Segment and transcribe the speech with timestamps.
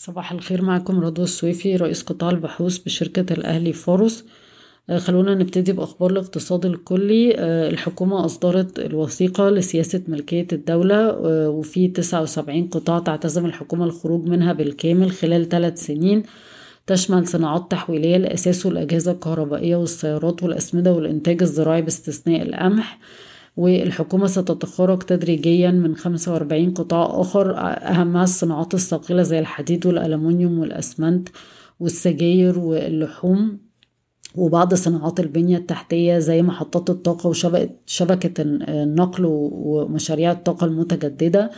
[0.00, 4.24] صباح الخير معكم رضوى السويفي رئيس قطاع البحوث بشركة الأهلي فورس.
[4.96, 7.34] خلونا نبتدي بأخبار الاقتصاد الكلي.
[7.68, 11.18] الحكومة أصدرت الوثيقة لسياسة ملكية الدولة.
[11.48, 16.22] وفي تسعة وسبعين قطاع تعتزم الحكومة الخروج منها بالكامل خلال ثلاث سنين.
[16.86, 22.98] تشمل صناعات تحويلية الأثاث والأجهزة الكهربائية والسيارات والأسمدة والإنتاج الزراعي باستثناء القمح.
[23.58, 31.28] والحكومة ستخرج تدريجيا من 45 قطاع آخر أهمها الصناعات الثقيلة زي الحديد والألمنيوم والأسمنت
[31.80, 33.58] والسجاير واللحوم
[34.34, 41.50] وبعض صناعات البنية التحتية زي محطات الطاقة وشبكة النقل ومشاريع الطاقة المتجددة.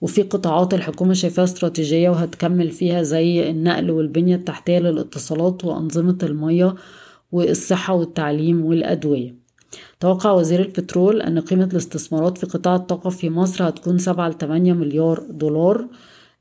[0.00, 6.74] وفي قطاعات الحكومة شايفاها استراتيجية وهتكمل فيها زي النقل والبنية التحتية للاتصالات وأنظمة المية
[7.32, 9.37] والصحة والتعليم والأدوية.
[10.00, 15.22] توقع وزير البترول أن قيمة الاستثمارات في قطاع الطاقة في مصر هتكون سبعة لتمانية مليار
[15.30, 15.86] دولار.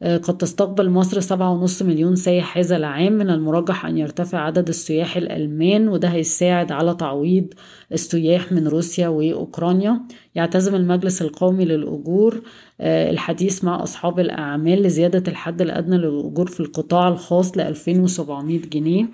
[0.03, 3.13] قد تستقبل مصر سبعة ونص مليون سائح هذا العام.
[3.13, 7.45] من المرجح أن يرتفع عدد السياح الألمان وده هيساعد على تعويض
[7.93, 10.01] السياح من روسيا وأوكرانيا.
[10.35, 12.41] يعتزم المجلس القومي للأجور
[12.81, 19.05] الحديث مع أصحاب الأعمال لزيادة الحد الأدنى للأجور في القطاع الخاص ل 2700 جنيه.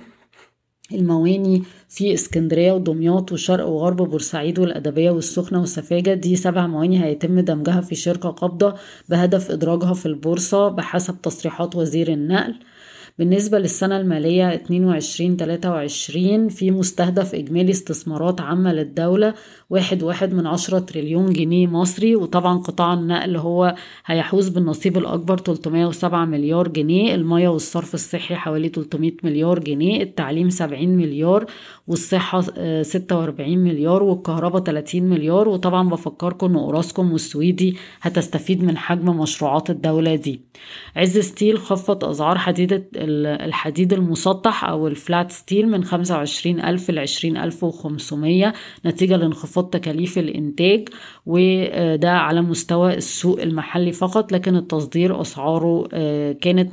[0.96, 6.14] المواني في اسكندرية ودمياط وشرق وغرب بورسعيد والأدبية والسخنة والسفاجة.
[6.14, 8.76] دي سبع مواني هيتم دمجها في شركة قابضة
[9.10, 12.56] بهدف إدراجها في البورصة بحسب تصريحات وزير النقل.
[13.20, 14.70] بالنسبة للسنة المالية 22-23
[16.50, 19.34] في مستهدف إجمالي استثمارات عامة للدولة
[19.70, 22.16] واحد واحد من عشرة تريليون جنيه مصري.
[22.16, 23.76] وطبعا قطاع النقل هو
[24.06, 27.16] هيحوز بالنصيب الأكبر 307 مليار جنيه.
[27.16, 30.04] المياه والصرف الصحي حوالي 300 مليار جنيه.
[30.04, 31.46] التعليم 70 مليار.
[31.88, 32.42] والصحة
[32.82, 34.04] 46 مليار.
[34.04, 35.50] والكهرباء 30 مليار.
[35.50, 40.42] وطبعا بفكركم ان اوراسكوم والسويدي هتستفيد من حجم مشروعات الدولة دي.
[40.96, 47.00] عز ستيل خفض أسعار حديدة الحديد المسطح أو ال flat steel من 25 ألف ل
[47.00, 48.54] 20 ألف وخمسمية
[48.86, 50.90] نتيجة لانخفاض تكاليف الإنتاج
[51.26, 55.88] وده على مستوى السوق المحلي فقط لكن التصدير أسعاره
[56.42, 56.72] كانت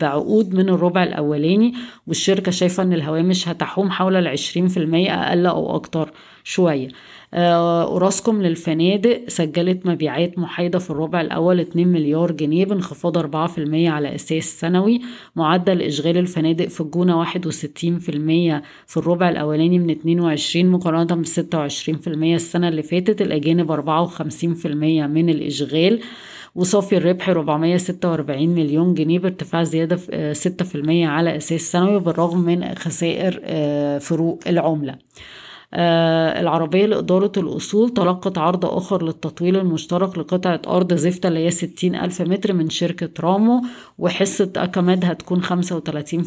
[0.00, 1.74] بعقود من الربع الأولاني
[2.06, 6.10] والشركة شايفة أن الهوامش هتحوم حول العشرين في المية أقل أو أكتر.
[6.44, 6.88] شوية.
[7.34, 14.60] أوراسكوم للفنادق سجلت مبيعات محايدة في الربع الأول 2 مليار جنيه بانخفاض 4% على أساس
[14.60, 15.00] سنوي
[15.36, 22.68] معدل إشغال الفنادق في الجونة 61% في الربع الأولاني من 22 مقارنة ب 26% السنة
[22.68, 24.66] اللي فاتت الأجانب 54%
[25.06, 26.00] من الإشغال.
[26.54, 29.96] وصافي الربح 446 مليون جنيه بارتفاع زيادة
[30.32, 33.40] 6% على أساس سنوي بالرغم من خسائر
[34.00, 34.92] فروق العملة.
[34.92, 34.98] آه
[35.74, 42.22] العربية لإدارة الأصول تلقت عرض آخر للتطويل المشترك لقطعة أرض زفتة اللي هي 60 ألف
[42.22, 43.62] متر من شركة رامو
[43.98, 45.52] وحصة أكماد هتكون 35%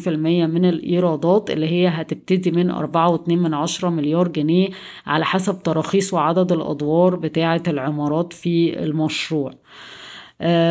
[0.08, 4.68] من الإيرادات اللي هي هتبتدي من 4.2 من عشرة مليار جنيه
[5.06, 9.52] على حسب تراخيص وعدد الأدوار بتاعة العمارات في المشروع.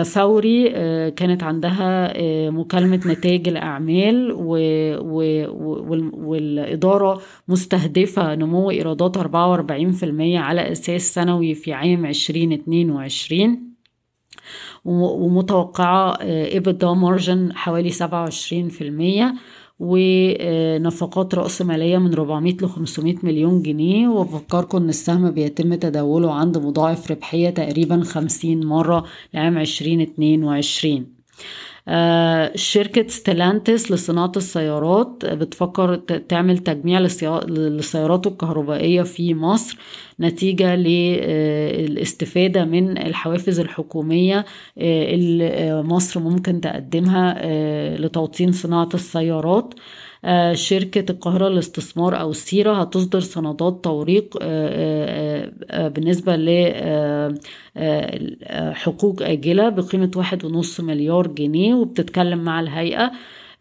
[0.05, 0.69] فوري
[1.11, 2.13] كانت عندها
[2.49, 4.31] مكالمة نتائج الأعمال
[6.13, 9.23] والإدارة مستهدفة نمو إيرادات 44%
[10.21, 13.59] على أساس سنوي في عام 2022
[14.85, 17.93] ومتوقعة إبدا مارجن حوالي 27%
[19.79, 26.57] ونفقات رأس مالية من 400 ل 500 مليون جنيه وبفكركم إن السهم بيتم تداوله عند
[26.57, 31.05] مضاعف ربحية تقريبا 50 مرة لعام 2022 آه
[32.56, 35.96] شركة ستيلانتس لصناعة السيارات بتفكر
[36.29, 37.00] تعمل تجميع
[37.47, 39.78] للسيارات الكهربائية في مصر
[40.19, 44.46] نتيجة للاستفادة من الحوافز الحكومية
[44.78, 47.35] اللي مصر ممكن تقدمها
[47.97, 49.73] لتوطين صناعة السيارات.
[50.53, 54.37] شركة القاهرة للاستثمار أو السيرة هتصدر سندات توريق
[55.93, 56.35] بالنسبة
[58.51, 63.11] لحقوق آجلة بقيمة واحد ونص مليار جنيه وبتتكلم مع الهيئة.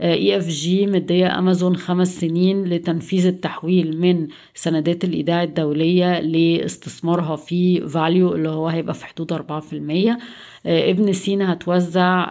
[0.00, 7.88] إي إف جي مدية أمازون خمس سنين لتنفيذ التحويل من سندات الإيداع الدولية لاستثمارها في
[7.88, 10.19] فاليو اللي هو هيبقى في حدود أربعة في المية.
[10.67, 12.31] ابن سينا هتوزع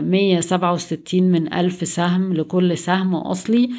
[0.00, 3.70] مية سبعة وستين من ألف سهم لكل سهم أصلي.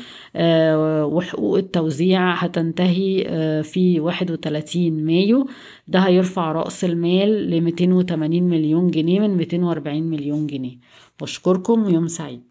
[1.05, 3.23] وحقوق التوزيع هتنتهي
[3.63, 5.47] في واحد وتلاتين مايو.
[5.87, 10.77] ده هيرفع رأس المال لميتين وتمانين مليون جنيه من ميتين وأربعين مليون جنيه.
[11.21, 12.41] بشكركم ويوم سعيد.